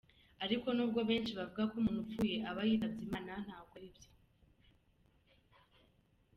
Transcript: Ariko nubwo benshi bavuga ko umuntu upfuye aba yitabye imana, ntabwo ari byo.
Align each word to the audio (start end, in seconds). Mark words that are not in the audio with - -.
Ariko 0.45 0.67
nubwo 0.75 0.99
benshi 1.09 1.31
bavuga 1.39 1.63
ko 1.69 1.75
umuntu 1.79 1.99
upfuye 2.05 2.35
aba 2.49 2.61
yitabye 2.69 3.01
imana, 3.07 3.33
ntabwo 3.45 3.73
ari 3.77 3.89
byo. 3.95 4.09